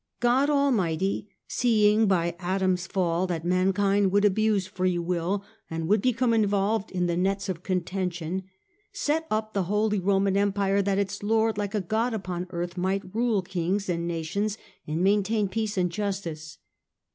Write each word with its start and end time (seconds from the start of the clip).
"God 0.29 0.49
Almighty, 0.49 1.29
seeing 1.47 2.07
by 2.07 2.35
Adam's 2.39 2.87
fall 2.87 3.27
that 3.27 3.45
mankind 3.45 4.11
would 4.11 4.25
abuse 4.25 4.65
free 4.65 4.97
will, 4.97 5.43
and 5.69 5.87
would 5.87 6.01
become 6.01 6.33
involved 6.33 6.89
in 6.89 7.05
the 7.05 7.15
nets 7.15 7.49
of 7.49 7.61
contention, 7.61 8.41
set 8.91 9.27
up 9.29 9.53
the 9.53 9.65
Holy 9.69 9.99
Roman 9.99 10.35
Empire 10.35 10.81
that 10.81 10.97
its 10.97 11.21
Lord, 11.21 11.59
like 11.59 11.75
a 11.75 11.81
God 11.81 12.15
upon 12.15 12.47
earth, 12.49 12.77
might 12.77 13.13
rule 13.13 13.43
kings 13.43 13.89
and 13.89 14.07
nations 14.07 14.57
and 14.87 15.03
maintain 15.03 15.47
peace 15.47 15.77
and 15.77 15.91
justice. 15.91 16.57